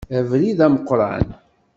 Abrid 0.17 0.59
ameqqran. 0.65 1.27